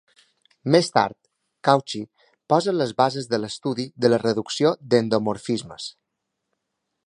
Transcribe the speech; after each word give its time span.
Més 0.75 0.87
tard, 0.95 1.15
Cauchy 1.69 2.01
posa 2.53 2.73
les 2.77 2.95
bases 3.03 3.29
de 3.35 3.41
l'estudi 3.43 3.87
de 4.07 4.13
la 4.15 4.21
reducció 4.27 4.75
d'endomorfismes. 4.95 5.91